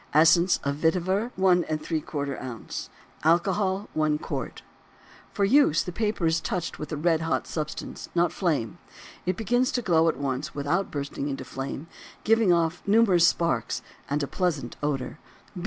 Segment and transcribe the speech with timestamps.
[0.15, 1.69] Essence of vetiver 1¾
[2.63, 2.89] oz.
[3.23, 3.87] Alcohol.
[3.93, 4.61] 1 qt.
[5.31, 8.79] For use, the paper is touched with a red hot substance, not a flame.
[9.27, 11.85] It begins to glow at once without bursting into flame,
[12.23, 15.19] giving off numerous sparks and a pleasant odor.